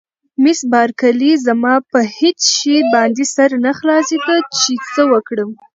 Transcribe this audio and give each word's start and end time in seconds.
مس 0.43 0.59
بارکلي: 0.71 1.31
زما 1.47 1.73
په 1.91 1.99
هېڅ 2.17 2.39
شي 2.57 2.75
باندې 2.93 3.23
سر 3.35 3.49
نه 3.65 3.71
خلاصېده 3.79 4.35
چې 4.59 4.71
څه 4.93 5.01
وکړم. 5.13 5.51